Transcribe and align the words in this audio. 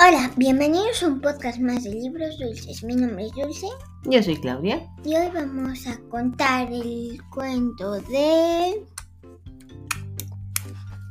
Hola, 0.00 0.30
bienvenidos 0.36 1.02
a 1.02 1.08
un 1.08 1.20
podcast 1.20 1.58
más 1.58 1.82
de 1.82 1.90
libros 1.90 2.38
dulces. 2.38 2.84
Mi 2.84 2.94
nombre 2.94 3.26
es 3.26 3.32
Dulce 3.32 3.66
Yo 4.04 4.22
soy 4.22 4.36
Claudia. 4.36 4.88
y 5.04 5.16
hoy 5.16 5.28
vamos 5.34 5.88
a 5.88 5.98
contar 6.08 6.72
el 6.72 7.20
cuento 7.34 7.94
de. 8.02 8.86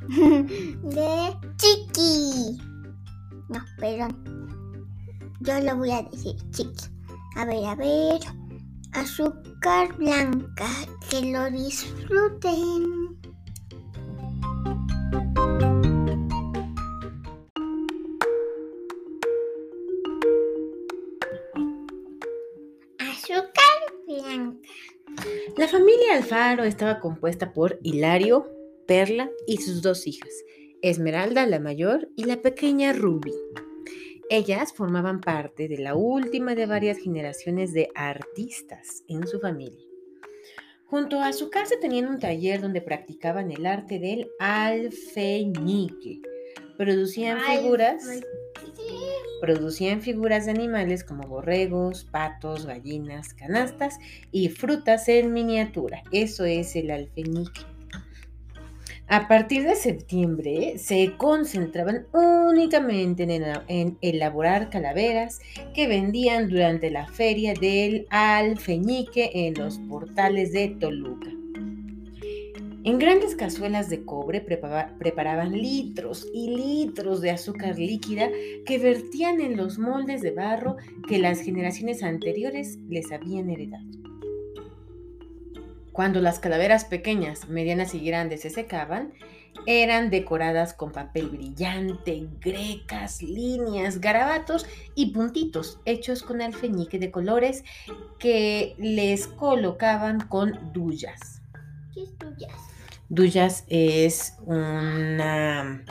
de 0.84 1.38
Chiqui. 1.58 2.58
No, 3.50 3.60
perdón. 3.78 4.16
Yo 5.42 5.60
lo 5.60 5.76
voy 5.76 5.92
a 5.92 6.04
decir 6.04 6.38
Chiqui. 6.52 6.86
A 7.36 7.44
ver, 7.44 7.66
a 7.66 7.76
ver. 7.76 8.22
Azúcar 8.94 9.98
blanca. 9.98 10.70
Que 11.10 11.30
lo 11.34 11.52
disfruten. 11.52 13.07
Alfaro 26.18 26.64
estaba 26.64 27.00
compuesta 27.00 27.54
por 27.54 27.78
Hilario, 27.84 28.50
Perla 28.88 29.30
y 29.46 29.58
sus 29.58 29.84
dos 29.84 30.08
hijas, 30.08 30.32
Esmeralda 30.82 31.46
la 31.46 31.60
mayor 31.60 32.10
y 32.16 32.24
la 32.24 32.38
pequeña 32.38 32.92
Ruby. 32.92 33.36
Ellas 34.32 34.74
formaban 34.74 35.22
parte 35.22 35.68
de 35.68 35.78
la 35.78 35.94
última 35.94 36.56
de 36.56 36.66
varias 36.66 36.98
generaciones 36.98 37.72
de 37.72 37.90
artistas 37.94 39.04
en 39.08 39.28
su 39.28 39.40
familia. 39.40 39.86
Junto 40.88 41.20
a 41.20 41.34
su 41.34 41.52
casa 41.52 41.76
tenían 41.80 42.08
un 42.08 42.18
taller 42.18 42.62
donde 42.62 42.82
practicaban 42.82 43.52
el 43.52 43.68
arte 43.68 44.00
del 44.00 44.28
alfeñique. 44.40 46.22
Producían 46.80 47.42
figuras, 47.42 48.04
producían 49.42 50.02
figuras 50.02 50.46
de 50.46 50.52
animales 50.52 51.04
como 51.04 51.28
borregos, 51.28 52.06
patos, 52.06 52.66
gallinas, 52.66 53.34
canastas 53.34 53.98
y 54.32 54.50
frutas 54.50 55.08
en 55.10 55.34
miniatura. 55.34 56.04
Eso 56.12 56.46
es 56.46 56.76
el 56.76 56.92
alfeñique. 56.92 57.62
A 59.10 59.30
partir 59.30 59.64
de 59.64 59.76
septiembre 59.76 60.78
se 60.78 61.14
concentraban 61.16 62.08
únicamente 62.12 63.24
en, 63.24 63.30
ela- 63.30 63.64
en 63.70 63.98
elaborar 64.02 64.70
calaveras 64.70 65.40
que 65.74 65.88
vendían 65.88 66.50
durante 66.50 66.92
la 66.92 67.08
feria 67.08 67.54
del 67.54 68.06
alfeñique 68.10 69.32
en 69.34 69.54
los 69.54 69.80
portales 69.80 70.52
de 70.52 70.76
Toluca. 70.80 71.30
En 72.88 73.00
grandes 73.00 73.36
cazuelas 73.36 73.90
de 73.90 74.06
cobre 74.06 74.40
prepara- 74.40 74.98
preparaban 74.98 75.52
litros 75.52 76.26
y 76.34 76.56
litros 76.56 77.20
de 77.20 77.32
azúcar 77.32 77.78
líquida 77.78 78.30
que 78.66 78.78
vertían 78.78 79.42
en 79.42 79.58
los 79.58 79.78
moldes 79.78 80.22
de 80.22 80.32
barro 80.32 80.78
que 81.06 81.20
las 81.20 81.42
generaciones 81.42 82.02
anteriores 82.02 82.78
les 82.88 83.12
habían 83.12 83.50
heredado. 83.50 83.84
Cuando 85.92 86.22
las 86.22 86.40
calaveras 86.40 86.86
pequeñas, 86.86 87.50
medianas 87.50 87.94
y 87.94 88.00
grandes 88.00 88.44
se 88.44 88.52
secaban, 88.52 89.12
eran 89.66 90.10
decoradas 90.10 90.74
con 90.74 90.94
papel 90.94 91.28
brillante, 91.28 92.30
grecas, 92.40 93.22
líneas, 93.22 94.00
garabatos 94.00 94.66
y 94.96 95.08
puntitos 95.08 95.82
hechos 95.84 96.24
con 96.24 96.42
alfeñique 96.42 97.00
de 97.00 97.12
colores 97.12 97.66
que 98.18 98.76
les 98.78 99.28
colocaban 99.28 100.22
con 100.22 100.72
duyas. 100.72 101.42
¿Qué 101.94 102.04
es 102.04 102.18
tuya? 102.18 102.48
Duyas 103.10 103.64
es 103.68 104.36
una, 104.46 105.82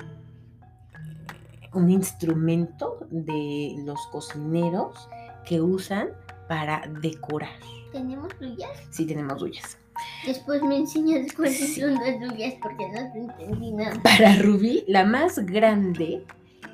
un 1.73 1.91
instrumento 1.91 3.07
de 3.11 3.75
los 3.85 4.07
cocineros 4.09 5.09
que 5.47 5.61
usan 5.61 6.09
para 6.49 6.83
decorar. 7.01 7.59
¿Tenemos 7.93 8.29
tuyas? 8.39 8.71
Sí 8.91 9.07
tenemos 9.07 9.39
duyas. 9.41 9.79
Después 10.27 10.63
me 10.63 10.77
enseñas 10.77 11.33
cuáles 11.33 11.57
Sí. 11.57 11.81
son 11.81 11.95
las 11.95 12.19
tuyas 12.21 12.55
porque 12.63 12.87
no 12.89 13.13
te 13.13 13.19
entendí 13.21 13.73
nada. 13.73 13.99
Para 14.03 14.37
Rubí, 14.37 14.85
la 14.87 15.05
más 15.05 15.39
grande 15.39 16.25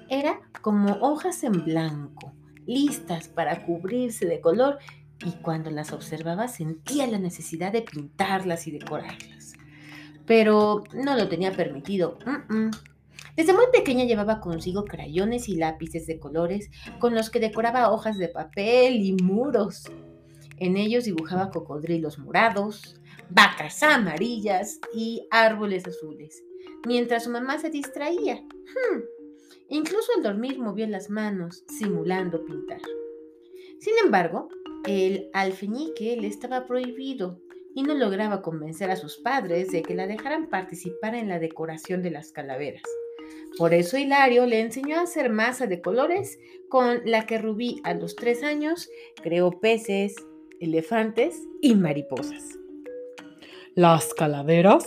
era 0.08 0.40
como 0.60 0.94
hojas 1.00 1.44
en 1.44 1.64
blanco, 1.64 2.32
listas 2.66 3.28
para 3.28 3.64
cubrirse 3.64 4.26
de 4.26 4.40
color 4.40 4.78
y 5.24 5.30
cuando 5.42 5.70
las 5.70 5.92
observaba 5.92 6.48
sentía 6.48 7.06
la 7.06 7.18
necesidad 7.18 7.70
de 7.72 7.82
pintarlas 7.82 8.66
y 8.66 8.72
decorarlas. 8.72 9.18
Pero 10.26 10.84
no 10.94 11.16
lo 11.16 11.28
tenía 11.28 11.52
permitido. 11.52 12.18
Desde 13.36 13.54
muy 13.54 13.64
pequeña 13.72 14.04
llevaba 14.04 14.40
consigo 14.40 14.84
crayones 14.84 15.48
y 15.48 15.56
lápices 15.56 16.06
de 16.06 16.18
colores 16.18 16.70
con 16.98 17.14
los 17.14 17.30
que 17.30 17.40
decoraba 17.40 17.90
hojas 17.90 18.18
de 18.18 18.28
papel 18.28 18.96
y 18.96 19.14
muros. 19.14 19.84
En 20.58 20.76
ellos 20.76 21.04
dibujaba 21.04 21.50
cocodrilos 21.50 22.18
morados, 22.18 23.00
vacas 23.30 23.82
amarillas 23.82 24.78
y 24.94 25.26
árboles 25.30 25.86
azules, 25.86 26.44
mientras 26.86 27.24
su 27.24 27.30
mamá 27.30 27.58
se 27.58 27.70
distraía. 27.70 28.36
Hmm. 28.36 29.00
Incluso 29.68 30.12
al 30.16 30.22
dormir 30.22 30.58
movía 30.58 30.86
las 30.86 31.08
manos, 31.08 31.64
simulando 31.66 32.44
pintar. 32.44 32.82
Sin 33.80 33.94
embargo, 34.04 34.48
el 34.86 35.30
alfeñique 35.32 36.16
le 36.16 36.28
estaba 36.28 36.66
prohibido 36.66 37.40
y 37.74 37.82
no 37.82 37.94
lograba 37.94 38.42
convencer 38.42 38.90
a 38.90 38.96
sus 38.96 39.18
padres 39.18 39.70
de 39.70 39.82
que 39.82 39.94
la 39.94 40.06
dejaran 40.06 40.48
participar 40.48 41.14
en 41.14 41.28
la 41.28 41.38
decoración 41.38 42.02
de 42.02 42.10
las 42.10 42.32
calaveras. 42.32 42.82
Por 43.58 43.74
eso 43.74 43.98
Hilario 43.98 44.46
le 44.46 44.60
enseñó 44.60 44.96
a 44.96 45.02
hacer 45.02 45.30
masa 45.30 45.66
de 45.66 45.80
colores 45.80 46.38
con 46.68 47.00
la 47.04 47.26
que 47.26 47.38
Rubí 47.38 47.80
a 47.84 47.94
los 47.94 48.16
tres 48.16 48.42
años 48.42 48.88
creó 49.22 49.60
peces, 49.60 50.14
elefantes 50.60 51.42
y 51.60 51.74
mariposas. 51.74 52.58
Las 53.74 54.14
calaveras 54.14 54.86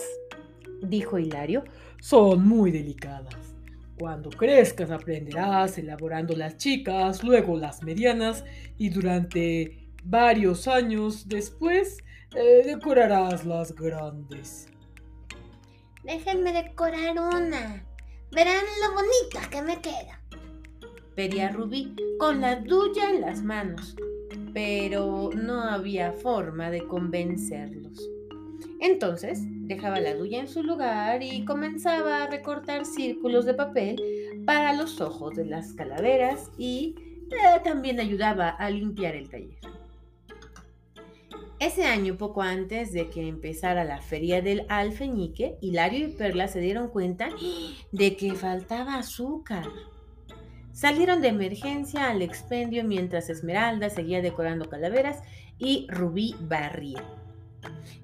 Dijo 0.82 1.18
Hilario, 1.18 1.64
son 2.00 2.46
muy 2.46 2.70
delicadas. 2.70 3.34
Cuando 3.98 4.28
crezcas 4.28 4.90
aprenderás 4.90 5.78
elaborando 5.78 6.36
las 6.36 6.58
chicas, 6.58 7.24
luego 7.24 7.56
las 7.56 7.82
medianas 7.82 8.44
y 8.76 8.90
durante 8.90 9.88
varios 10.04 10.68
años 10.68 11.28
después 11.28 11.98
eh, 12.34 12.62
decorarás 12.64 13.44
las 13.44 13.74
grandes. 13.74 14.68
Déjenme 16.02 16.52
decorar 16.52 17.18
una. 17.18 17.84
Verán 18.32 18.64
lo 18.82 18.94
bonita 18.94 19.48
que 19.50 19.62
me 19.62 19.80
queda. 19.80 20.20
pedía 21.14 21.50
Rubí 21.50 21.94
con 22.18 22.40
la 22.40 22.56
duya 22.56 23.10
en 23.10 23.22
las 23.22 23.42
manos, 23.42 23.96
pero 24.52 25.30
no 25.34 25.62
había 25.62 26.12
forma 26.12 26.70
de 26.70 26.86
convencerlos. 26.86 27.98
Entonces 28.80 29.40
dejaba 29.66 30.00
la 30.00 30.14
duya 30.14 30.40
en 30.40 30.48
su 30.48 30.62
lugar 30.62 31.22
y 31.22 31.44
comenzaba 31.44 32.24
a 32.24 32.26
recortar 32.30 32.84
círculos 32.84 33.46
de 33.46 33.54
papel 33.54 33.96
para 34.44 34.72
los 34.74 35.00
ojos 35.00 35.34
de 35.34 35.46
las 35.46 35.72
calaveras 35.72 36.50
y 36.58 36.94
eh, 37.30 37.60
también 37.64 37.98
ayudaba 37.98 38.50
a 38.50 38.70
limpiar 38.70 39.16
el 39.16 39.28
taller. 39.28 39.75
Ese 41.66 41.84
año, 41.84 42.16
poco 42.16 42.42
antes 42.42 42.92
de 42.92 43.10
que 43.10 43.26
empezara 43.26 43.82
la 43.82 44.00
feria 44.00 44.40
del 44.40 44.66
alfeñique, 44.68 45.58
Hilario 45.60 46.06
y 46.06 46.12
Perla 46.12 46.46
se 46.46 46.60
dieron 46.60 46.90
cuenta 46.90 47.28
de 47.90 48.16
que 48.16 48.36
faltaba 48.36 48.94
azúcar. 48.94 49.64
Salieron 50.70 51.20
de 51.20 51.26
emergencia 51.26 52.08
al 52.08 52.22
expendio 52.22 52.84
mientras 52.84 53.30
Esmeralda 53.30 53.90
seguía 53.90 54.22
decorando 54.22 54.68
calaveras 54.68 55.24
y 55.58 55.88
Rubí 55.90 56.36
barría. 56.38 57.02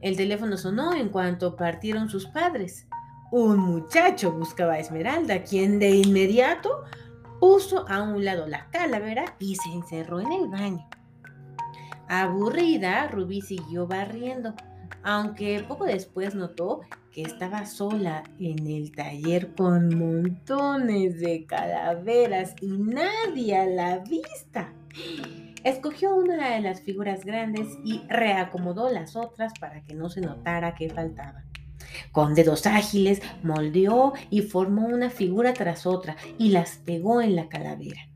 El 0.01 0.17
teléfono 0.17 0.57
sonó 0.57 0.93
en 0.95 1.09
cuanto 1.09 1.55
partieron 1.55 2.09
sus 2.09 2.27
padres. 2.27 2.89
Un 3.31 3.61
muchacho 3.61 4.33
buscaba 4.33 4.73
a 4.73 4.81
Esmeralda, 4.81 5.45
quien 5.45 5.79
de 5.79 5.91
inmediato 5.91 6.83
puso 7.39 7.89
a 7.89 8.03
un 8.03 8.25
lado 8.25 8.49
la 8.49 8.69
calavera 8.71 9.37
y 9.39 9.55
se 9.55 9.71
encerró 9.71 10.21
en 10.21 10.33
el 10.33 10.49
baño. 10.49 10.85
Aburrida, 12.15 13.09
Rubí 13.09 13.41
siguió 13.41 13.87
barriendo, 13.87 14.53
aunque 15.03 15.65
poco 15.67 15.87
después 15.87 16.35
notó 16.35 16.83
que 17.11 17.23
estaba 17.23 17.65
sola 17.65 18.23
en 18.39 18.67
el 18.67 18.93
taller 18.93 19.55
con 19.55 19.99
montones 19.99 21.21
de 21.21 21.47
calaveras 21.47 22.55
y 22.61 22.67
nadie 22.67 23.57
a 23.57 23.65
la 23.65 23.99
vista. 24.01 24.75
Escogió 25.65 26.15
una 26.15 26.51
de 26.51 26.61
las 26.61 26.83
figuras 26.83 27.25
grandes 27.25 27.79
y 27.83 28.03
reacomodó 28.11 28.91
las 28.91 29.17
otras 29.17 29.55
para 29.59 29.83
que 29.83 29.95
no 29.95 30.11
se 30.11 30.21
notara 30.21 30.75
que 30.75 30.91
faltaba. 30.91 31.45
Con 32.11 32.35
dedos 32.35 32.67
ágiles 32.67 33.23
moldeó 33.43 34.13
y 34.29 34.43
formó 34.43 34.87
una 34.87 35.09
figura 35.09 35.55
tras 35.55 35.87
otra 35.87 36.19
y 36.37 36.51
las 36.51 36.77
pegó 36.77 37.23
en 37.23 37.37
la 37.37 37.49
calavera. 37.49 38.12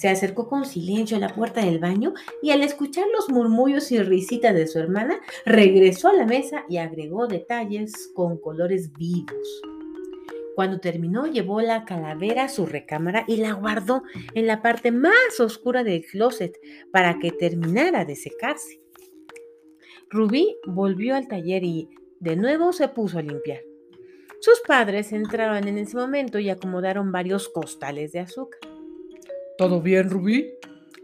Se 0.00 0.08
acercó 0.08 0.48
con 0.48 0.64
silencio 0.64 1.18
a 1.18 1.20
la 1.20 1.28
puerta 1.28 1.62
del 1.62 1.78
baño 1.78 2.14
y 2.40 2.52
al 2.52 2.62
escuchar 2.62 3.04
los 3.14 3.28
murmullos 3.28 3.92
y 3.92 4.02
risitas 4.02 4.54
de 4.54 4.66
su 4.66 4.78
hermana, 4.78 5.20
regresó 5.44 6.08
a 6.08 6.14
la 6.14 6.24
mesa 6.24 6.64
y 6.70 6.78
agregó 6.78 7.26
detalles 7.26 8.10
con 8.14 8.38
colores 8.38 8.90
vivos. 8.94 9.60
Cuando 10.54 10.80
terminó, 10.80 11.26
llevó 11.26 11.60
la 11.60 11.84
calavera 11.84 12.44
a 12.44 12.48
su 12.48 12.64
recámara 12.64 13.26
y 13.28 13.36
la 13.36 13.52
guardó 13.52 14.02
en 14.32 14.46
la 14.46 14.62
parte 14.62 14.90
más 14.90 15.38
oscura 15.38 15.84
del 15.84 16.02
closet 16.06 16.58
para 16.90 17.18
que 17.18 17.30
terminara 17.30 18.06
de 18.06 18.16
secarse. 18.16 18.80
Rubí 20.08 20.56
volvió 20.66 21.14
al 21.14 21.28
taller 21.28 21.62
y 21.62 21.90
de 22.20 22.36
nuevo 22.36 22.72
se 22.72 22.88
puso 22.88 23.18
a 23.18 23.22
limpiar. 23.22 23.60
Sus 24.40 24.62
padres 24.66 25.12
entraron 25.12 25.68
en 25.68 25.76
ese 25.76 25.98
momento 25.98 26.38
y 26.38 26.48
acomodaron 26.48 27.12
varios 27.12 27.50
costales 27.50 28.12
de 28.12 28.20
azúcar. 28.20 28.69
¿Todo 29.60 29.82
bien, 29.82 30.08
Rubí? 30.08 30.54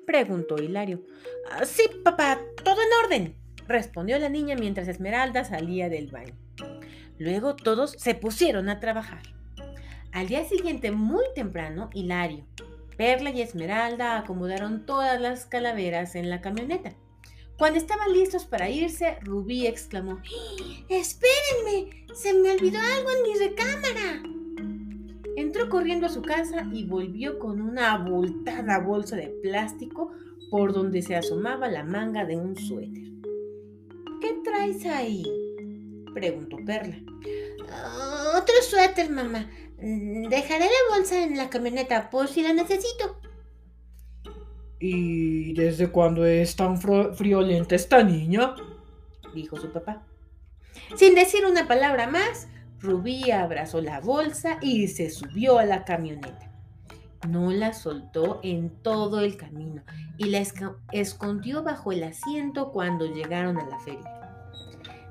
Preguntó 0.06 0.56
Hilario. 0.56 1.02
"Ah, 1.50 1.66
sí, 1.66 1.82
papá, 2.02 2.40
todo 2.64 2.76
en 2.80 3.04
orden, 3.04 3.36
respondió 3.68 4.18
la 4.18 4.30
niña 4.30 4.56
mientras 4.56 4.88
Esmeralda 4.88 5.44
salía 5.44 5.90
del 5.90 6.06
baño. 6.06 6.32
Luego 7.18 7.54
todos 7.54 7.90
se 7.98 8.14
pusieron 8.14 8.70
a 8.70 8.80
trabajar. 8.80 9.20
Al 10.10 10.28
día 10.28 10.42
siguiente, 10.48 10.90
muy 10.90 11.26
temprano, 11.34 11.90
Hilario, 11.92 12.46
Perla 12.96 13.28
y 13.28 13.42
Esmeralda 13.42 14.16
acomodaron 14.16 14.86
todas 14.86 15.20
las 15.20 15.44
calaveras 15.44 16.14
en 16.14 16.30
la 16.30 16.40
camioneta. 16.40 16.94
Cuando 17.58 17.78
estaban 17.78 18.10
listos 18.10 18.46
para 18.46 18.70
irse, 18.70 19.18
Rubí 19.20 19.66
exclamó, 19.66 20.22
Espérenme, 20.88 22.06
se 22.14 22.32
me 22.32 22.52
olvidó 22.52 22.78
algo 22.78 23.10
en 23.10 23.22
mi 23.22 23.38
recámara. 23.38 24.35
Entró 25.36 25.68
corriendo 25.68 26.06
a 26.06 26.10
su 26.10 26.22
casa 26.22 26.66
y 26.72 26.84
volvió 26.86 27.38
con 27.38 27.60
una 27.60 27.92
abultada 27.92 28.78
bolsa 28.78 29.16
de 29.16 29.28
plástico 29.42 30.12
por 30.50 30.72
donde 30.72 31.02
se 31.02 31.14
asomaba 31.14 31.68
la 31.68 31.84
manga 31.84 32.24
de 32.24 32.36
un 32.36 32.56
suéter. 32.56 33.04
¿Qué 34.20 34.40
traes 34.42 34.84
ahí? 34.86 35.24
preguntó 36.14 36.56
Perla. 36.64 36.96
Otro 38.34 38.54
suéter, 38.62 39.10
mamá. 39.10 39.50
Dejaré 39.78 40.64
la 40.64 40.96
bolsa 40.96 41.22
en 41.22 41.36
la 41.36 41.50
camioneta 41.50 42.08
por 42.08 42.28
si 42.28 42.42
la 42.42 42.54
necesito. 42.54 43.20
¿Y 44.78 45.52
desde 45.54 45.88
cuándo 45.88 46.24
es 46.24 46.56
tan 46.56 46.80
friolenta 46.80 47.74
esta 47.74 48.02
niña? 48.02 48.54
dijo 49.34 49.56
su 49.56 49.70
papá. 49.70 50.02
Sin 50.96 51.14
decir 51.14 51.44
una 51.44 51.68
palabra 51.68 52.06
más, 52.06 52.48
Rubí 52.86 53.32
abrazó 53.32 53.80
la 53.80 53.98
bolsa 53.98 54.58
y 54.60 54.86
se 54.86 55.10
subió 55.10 55.58
a 55.58 55.64
la 55.64 55.84
camioneta. 55.84 56.52
No 57.28 57.50
la 57.50 57.72
soltó 57.72 58.38
en 58.44 58.70
todo 58.82 59.20
el 59.20 59.36
camino 59.36 59.82
y 60.16 60.26
la 60.26 60.44
escondió 60.92 61.64
bajo 61.64 61.90
el 61.90 62.04
asiento 62.04 62.70
cuando 62.70 63.12
llegaron 63.12 63.58
a 63.58 63.66
la 63.66 63.80
feria. 63.80 64.12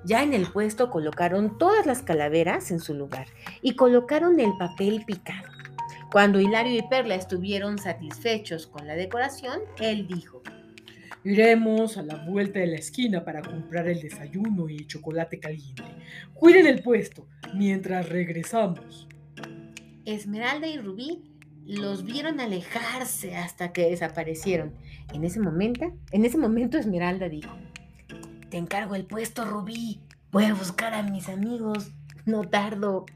Ya 0.05 0.23
en 0.23 0.33
el 0.33 0.49
puesto 0.49 0.89
colocaron 0.89 1.57
todas 1.57 1.85
las 1.85 2.01
calaveras 2.01 2.71
en 2.71 2.79
su 2.79 2.93
lugar 2.93 3.27
y 3.61 3.75
colocaron 3.75 4.39
el 4.39 4.55
papel 4.57 5.03
picado. 5.03 5.49
Cuando 6.13 6.39
Hilario 6.39 6.77
y 6.77 6.87
Perla 6.87 7.15
estuvieron 7.15 7.77
satisfechos 7.77 8.67
con 8.67 8.87
la 8.87 8.95
decoración, 8.95 9.59
él 9.81 10.07
dijo, 10.07 10.41
Iremos 11.25 11.97
a 11.97 12.03
la 12.03 12.23
vuelta 12.23 12.59
de 12.59 12.67
la 12.67 12.75
esquina 12.75 13.25
para 13.25 13.41
comprar 13.41 13.87
el 13.87 13.99
desayuno 13.99 14.69
y 14.69 14.85
chocolate 14.85 15.39
caliente. 15.39 15.81
Cuiden 16.35 16.67
el 16.67 16.83
puesto 16.83 17.27
mientras 17.55 18.09
regresamos. 18.09 19.07
Esmeralda 20.05 20.67
y 20.67 20.77
Rubí 20.77 21.23
los 21.65 22.05
vieron 22.05 22.39
alejarse 22.39 23.35
hasta 23.35 23.73
que 23.73 23.89
desaparecieron. 23.89 24.75
En 25.15 25.23
ese 25.23 25.39
momento, 25.39 25.91
en 26.11 26.25
ese 26.25 26.37
momento 26.37 26.77
Esmeralda 26.77 27.27
dijo: 27.27 27.57
Te 28.51 28.57
encargo 28.57 28.93
el 28.93 29.07
puesto, 29.07 29.45
Rubí. 29.45 30.01
Voy 30.31 30.43
a 30.43 30.53
buscar 30.53 30.93
a 30.93 31.01
mis 31.01 31.27
amigos. 31.27 31.91
No 32.27 32.43
tardo. 32.43 33.07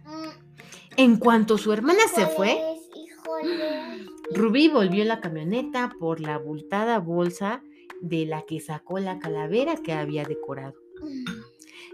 En 0.98 1.18
cuanto 1.18 1.60
su 1.60 1.72
hermana 1.74 2.02
se 2.16 2.26
fue. 2.26 2.60
Rubí 4.34 4.68
volvió 4.68 5.04
a 5.04 5.06
la 5.06 5.22
camioneta 5.22 5.94
por 6.00 6.22
la 6.22 6.34
abultada 6.34 6.98
bolsa 6.98 7.62
de 8.02 8.26
la 8.26 8.44
que 8.44 8.60
sacó 8.60 9.00
la 9.00 9.20
calavera 9.20 9.78
que 9.78 9.94
había 9.94 10.24
decorado. 10.24 10.76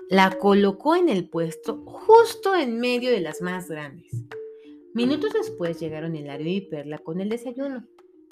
La 0.09 0.31
colocó 0.37 0.95
en 0.95 1.09
el 1.09 1.29
puesto 1.29 1.83
justo 1.85 2.55
en 2.55 2.79
medio 2.79 3.09
de 3.11 3.21
las 3.21 3.41
más 3.41 3.67
grandes. 3.69 4.11
Minutos 4.93 5.33
después 5.33 5.79
llegaron 5.79 6.15
Hilario 6.15 6.47
y 6.47 6.61
Perla 6.61 6.99
con 6.99 7.19
el 7.19 7.29
desayuno. 7.29 7.85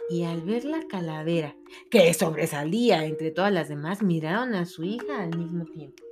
Y 0.09 0.23
al 0.23 0.41
ver 0.41 0.65
la 0.65 0.85
calavera, 0.87 1.55
que 1.89 2.13
sobresalía 2.13 3.05
entre 3.05 3.31
todas 3.31 3.51
las 3.51 3.69
demás, 3.69 4.01
miraron 4.03 4.53
a 4.53 4.65
su 4.65 4.83
hija 4.83 5.23
al 5.23 5.37
mismo 5.37 5.65
tiempo. 5.65 6.03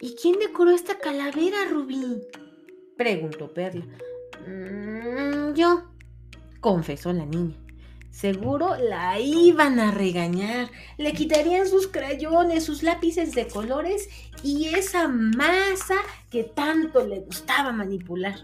¿Y 0.00 0.14
quién 0.14 0.38
decoró 0.38 0.70
esta 0.70 0.98
calavera, 0.98 1.64
Rubí? 1.70 2.20
preguntó 2.96 3.52
Perla. 3.52 3.86
"Mm, 4.46 5.54
yo, 5.54 5.84
confesó 6.60 7.12
la 7.12 7.24
niña. 7.24 7.56
Seguro 8.14 8.76
la 8.76 9.18
iban 9.18 9.80
a 9.80 9.90
regañar. 9.90 10.70
Le 10.98 11.12
quitarían 11.14 11.66
sus 11.66 11.88
crayones, 11.88 12.62
sus 12.62 12.84
lápices 12.84 13.32
de 13.32 13.48
colores 13.48 14.08
y 14.40 14.66
esa 14.66 15.08
masa 15.08 15.96
que 16.30 16.44
tanto 16.44 17.04
le 17.04 17.18
gustaba 17.18 17.72
manipular. 17.72 18.36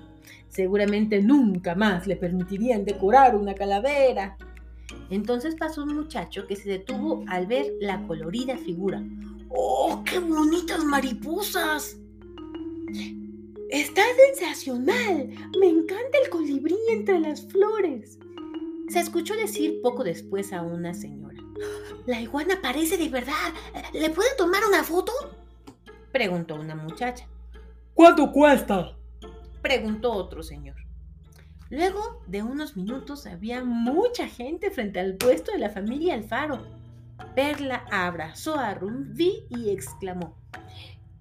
Seguramente 0.48 1.22
nunca 1.22 1.76
más 1.76 2.08
le 2.08 2.16
permitirían 2.16 2.84
decorar 2.84 3.36
una 3.36 3.54
calavera. 3.54 4.36
Entonces 5.08 5.54
pasó 5.54 5.84
un 5.84 5.94
muchacho 5.94 6.48
que 6.48 6.56
se 6.56 6.68
detuvo 6.68 7.24
al 7.28 7.46
ver 7.46 7.72
la 7.80 8.02
colorida 8.08 8.56
figura. 8.58 9.00
¡Oh, 9.50 10.02
qué 10.04 10.18
bonitas 10.18 10.82
mariposas! 10.84 11.96
Está 13.68 14.02
sensacional. 14.34 15.28
Me 15.60 15.68
encanta 15.68 16.18
el 16.24 16.28
colibrí 16.28 16.74
entre 16.90 17.20
las 17.20 17.46
flores. 17.46 18.18
Se 18.90 18.98
escuchó 18.98 19.36
decir 19.36 19.80
poco 19.82 20.02
después 20.02 20.52
a 20.52 20.62
una 20.62 20.94
señora. 20.94 21.40
La 22.06 22.20
iguana 22.20 22.58
parece 22.60 22.96
de 22.96 23.08
verdad. 23.08 23.52
¿Le 23.92 24.10
puedo 24.10 24.28
tomar 24.36 24.62
una 24.68 24.82
foto? 24.82 25.12
Preguntó 26.10 26.56
una 26.56 26.74
muchacha. 26.74 27.28
¿Cuánto 27.94 28.32
cuesta? 28.32 28.96
Preguntó 29.62 30.10
otro 30.10 30.42
señor. 30.42 30.74
Luego 31.68 32.20
de 32.26 32.42
unos 32.42 32.76
minutos 32.76 33.26
había 33.26 33.62
mucha 33.62 34.26
gente 34.26 34.72
frente 34.72 34.98
al 34.98 35.14
puesto 35.14 35.52
de 35.52 35.58
la 35.58 35.70
familia 35.70 36.14
Alfaro. 36.14 36.66
Perla 37.36 37.84
abrazó 37.92 38.58
a 38.58 38.74
Rubí 38.74 39.44
y 39.50 39.70
exclamó, 39.70 40.36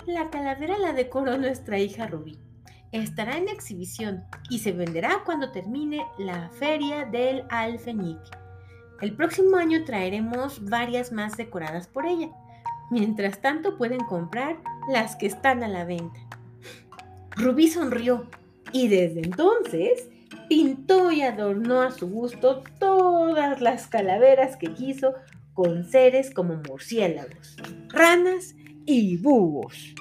La 0.07 0.31
calavera 0.31 0.79
la 0.79 0.93
decoró 0.93 1.37
nuestra 1.37 1.77
hija 1.77 2.07
Rubí. 2.07 2.39
Estará 2.91 3.37
en 3.37 3.49
exhibición 3.49 4.23
y 4.49 4.59
se 4.59 4.71
venderá 4.71 5.21
cuando 5.23 5.51
termine 5.51 6.05
la 6.17 6.49
feria 6.49 7.05
del 7.05 7.43
alfeñique. 7.49 8.31
El 9.01 9.15
próximo 9.15 9.57
año 9.57 9.85
traeremos 9.85 10.65
varias 10.65 11.11
más 11.11 11.37
decoradas 11.37 11.87
por 11.87 12.05
ella. 12.05 12.29
Mientras 12.91 13.39
tanto 13.41 13.77
pueden 13.77 13.99
comprar 14.01 14.57
las 14.91 15.15
que 15.15 15.27
están 15.27 15.63
a 15.63 15.67
la 15.67 15.85
venta. 15.85 16.19
Rubí 17.31 17.67
sonrió 17.67 18.27
y 18.73 18.87
desde 18.87 19.21
entonces 19.21 20.09
pintó 20.49 21.11
y 21.11 21.21
adornó 21.21 21.81
a 21.81 21.91
su 21.91 22.09
gusto 22.09 22.63
todas 22.79 23.61
las 23.61 23.87
calaveras 23.87 24.57
que 24.57 24.73
quiso 24.73 25.13
con 25.53 25.85
seres 25.85 26.33
como 26.33 26.55
murciélagos, 26.55 27.55
ranas 27.89 28.55
y 28.85 29.17
búhos. 29.17 29.93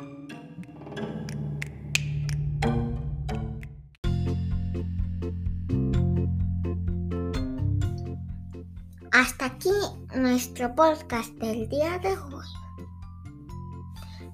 Hasta 9.19 9.47
aquí 9.47 9.71
nuestro 10.15 10.73
podcast 10.77 11.31
del 11.41 11.69
día 11.69 11.99
de 11.99 12.11
hoy. 12.11 12.47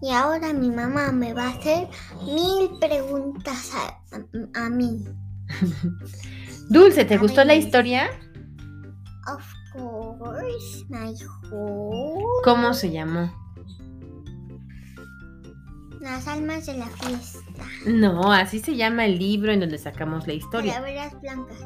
Y 0.02 0.10
ahora 0.10 0.52
mi 0.52 0.68
mamá 0.70 1.10
me 1.10 1.32
va 1.32 1.44
a 1.46 1.50
hacer 1.52 1.88
mil 2.22 2.68
preguntas 2.78 3.72
a, 3.74 3.98
a- 4.14 4.66
a 4.66 4.68
mí. 4.68 5.02
Dulce, 6.68 7.06
¿te 7.06 7.14
A 7.14 7.18
gustó 7.18 7.44
la 7.44 7.54
historia? 7.54 8.10
Of 9.26 9.44
course, 9.72 10.84
my 10.90 11.14
home. 11.50 12.22
¿Cómo 12.44 12.74
se 12.74 12.90
llamó? 12.90 13.32
Las 16.00 16.28
almas 16.28 16.66
de 16.66 16.74
la 16.74 16.86
fiesta. 16.88 17.64
No, 17.86 18.30
así 18.30 18.60
se 18.60 18.76
llama 18.76 19.06
el 19.06 19.18
libro 19.18 19.50
en 19.50 19.60
donde 19.60 19.78
sacamos 19.78 20.26
la 20.26 20.34
historia. 20.34 20.74
Calaveras 20.74 21.18
blancas. 21.22 21.56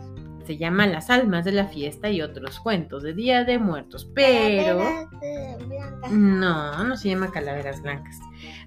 Se 0.48 0.56
llama 0.56 0.86
Las 0.86 1.10
almas 1.10 1.44
de 1.44 1.52
la 1.52 1.66
fiesta 1.66 2.08
y 2.08 2.22
otros 2.22 2.58
cuentos 2.58 3.02
de 3.02 3.12
Día 3.12 3.44
de 3.44 3.58
Muertos, 3.58 4.10
pero... 4.14 4.78
Calaveras 4.78 5.68
blancas. 5.68 6.10
No, 6.10 6.84
no 6.84 6.96
se 6.96 7.10
llama 7.10 7.30
calaveras 7.30 7.82
blancas. 7.82 8.16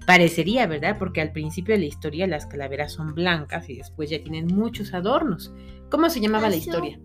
Parecería, 0.06 0.68
¿verdad? 0.68 0.96
Porque 0.96 1.20
al 1.20 1.32
principio 1.32 1.74
de 1.74 1.80
la 1.80 1.86
historia 1.86 2.28
las 2.28 2.46
calaveras 2.46 2.92
son 2.92 3.16
blancas 3.16 3.68
y 3.68 3.78
después 3.78 4.10
ya 4.10 4.22
tienen 4.22 4.46
muchos 4.46 4.94
adornos. 4.94 5.52
¿Cómo 5.90 6.08
se 6.08 6.20
llamaba 6.20 6.50
la 6.50 6.54
historia? 6.54 7.00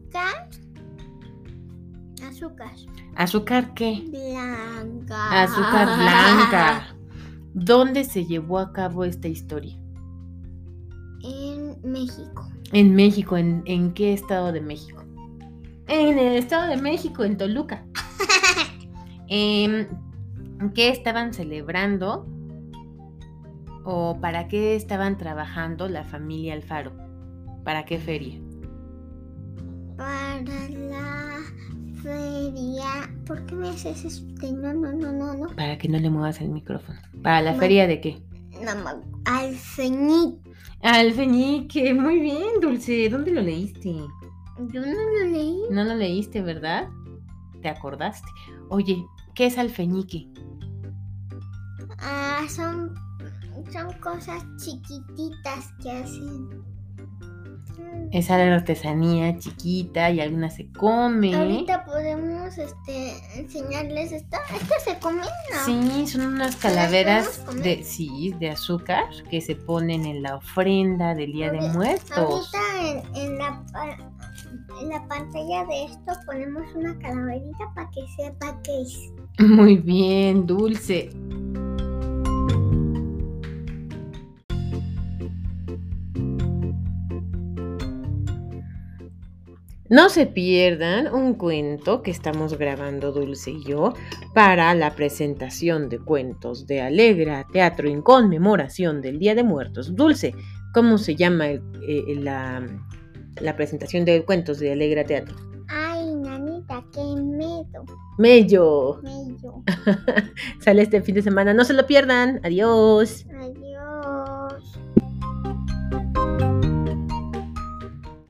Azúcar. 2.24 2.70
Azúcar. 2.70 2.72
¿Azúcar 3.16 3.74
qué? 3.74 4.04
Blanca. 4.08 5.42
Azúcar 5.42 5.88
blanca. 5.88 6.96
¿Dónde 7.56 8.04
se 8.04 8.26
llevó 8.26 8.60
a 8.60 8.74
cabo 8.74 9.06
esta 9.06 9.28
historia? 9.28 9.76
En 11.84 11.92
México. 11.92 12.48
En 12.74 12.96
México, 12.96 13.38
¿en, 13.38 13.64
en 13.66 13.94
qué 13.94 14.14
estado 14.14 14.52
de 14.52 14.62
México? 14.62 15.04
En 15.88 16.18
el 16.20 16.36
estado 16.36 16.68
de 16.68 16.78
México, 16.78 17.24
en 17.24 17.38
Toluca. 17.38 17.86
Em, 19.30 19.88
¿Qué 20.74 20.90
estaban 20.90 21.34
celebrando? 21.34 22.26
¿O 23.84 24.18
para 24.22 24.48
qué 24.48 24.76
estaban 24.76 25.18
trabajando 25.18 25.88
la 25.88 26.04
familia 26.04 26.54
Alfaro? 26.54 26.92
¿Para 27.64 27.86
qué 27.86 28.00
feria? 28.00 28.40
Para 29.98 30.42
la 30.42 31.40
feria. 32.02 33.10
¿Por 33.26 33.46
qué 33.46 33.56
me 33.56 33.70
haces 33.70 34.06
este? 34.06 34.52
No, 34.52 34.74
no, 34.74 34.92
no, 34.94 35.12
no, 35.12 35.34
no. 35.34 35.48
Para 35.56 35.78
que 35.78 35.88
no 35.90 36.00
le 36.00 36.10
muevas 36.10 36.40
el 36.42 36.50
micrófono. 36.50 37.00
¿Para 37.22 37.42
la 37.42 37.54
feria 37.54 37.88
de 37.88 38.02
qué? 38.02 38.22
No, 38.64 38.76
ma- 38.84 39.02
alfeñique. 40.82 41.90
Alfeñique, 41.90 41.94
muy 41.94 42.20
bien, 42.20 42.60
Dulce. 42.62 43.10
¿Dónde 43.10 43.32
lo 43.32 43.42
leíste? 43.42 43.94
Yo 44.74 44.82
no 44.82 44.88
lo 44.88 45.32
leí. 45.32 45.62
No 45.70 45.84
lo 45.84 45.96
leíste, 45.96 46.42
¿verdad? 46.42 46.90
¿Te 47.62 47.70
acordaste? 47.70 48.28
Oye, 48.70 49.04
¿qué 49.36 49.48
es 49.48 49.58
alfeñique? 49.58 50.28
Ah, 52.00 52.46
son, 52.50 52.94
son 53.72 53.94
cosas 54.00 54.44
chiquititas 54.58 55.74
que 55.82 55.92
hacen. 55.92 56.77
Mm. 57.78 58.10
Es 58.12 58.30
artesanía 58.32 59.38
chiquita 59.38 60.10
y 60.12 60.20
alguna 60.20 60.50
se 60.50 60.72
come. 60.72 61.36
Ahorita 61.36 61.86
podemos 61.86 62.58
este, 62.58 63.14
enseñarles 63.36 64.12
esta. 64.12 64.40
Esta 64.56 64.80
se 64.80 65.00
come, 65.00 65.22
¿no? 65.22 65.66
Sí, 65.66 66.08
son 66.08 66.34
unas 66.34 66.56
calaveras 66.56 67.44
de 67.62 67.84
sí, 67.84 68.34
de 68.40 68.52
azúcar 68.52 69.06
que 69.30 69.42
se 69.42 69.56
ponen 69.56 70.06
en 70.06 70.24
la 70.24 70.38
ofrenda 70.38 71.14
del 71.16 71.34
Día 71.34 71.52
de 71.52 71.62
Muertos. 71.70 72.52
Ahorita 72.54 73.12
en, 73.16 73.16
en 73.16 73.38
la, 73.38 73.64
en 74.82 74.90
la 74.90 75.08
pantalla 75.08 75.66
de 75.66 75.86
esto 75.86 76.14
ponemos 76.26 76.64
una 76.76 76.98
calaverita 77.00 77.72
para 77.76 77.90
que 77.92 78.02
sepa 78.16 78.60
qué 78.64 78.82
es. 78.82 79.14
Muy 79.40 79.78
bien, 79.78 80.48
Dulce. 80.48 81.10
No 89.90 90.10
se 90.10 90.26
pierdan 90.26 91.14
un 91.14 91.34
cuento 91.36 92.02
que 92.02 92.12
estamos 92.12 92.58
grabando 92.58 93.12
Dulce 93.14 93.52
y 93.52 93.64
yo 93.64 93.94
para 94.34 94.74
la 94.76 94.94
presentación 94.96 95.88
de 95.90 96.00
cuentos 96.00 96.68
de 96.68 96.82
Alegra 96.82 97.46
Teatro 97.54 97.88
en 97.88 98.02
conmemoración 98.02 99.02
del 99.02 99.18
Día 99.20 99.34
de 99.34 99.44
Muertos. 99.44 99.96
Dulce, 99.96 100.36
¿cómo 100.74 100.98
se 100.98 101.16
llama 101.16 101.48
el- 101.50 101.62
eh, 101.88 102.16
la, 102.20 102.68
la 103.40 103.56
presentación 103.56 104.04
de 104.04 104.26
cuentos 104.26 104.60
de 104.60 104.74
Alegra 104.74 105.06
Teatro? 105.06 105.36
Ay, 105.70 106.16
nanita, 106.16 106.84
qué 106.94 107.02
medo. 107.22 107.86
Mello. 108.18 109.02
Mello. 109.04 109.64
Sale 110.60 110.82
este 110.82 111.02
fin 111.02 111.16
de 111.16 111.22
semana. 111.22 111.54
No 111.54 111.64
se 111.66 111.74
lo 111.74 111.86
pierdan. 111.86 112.40
Adiós. 112.44 113.26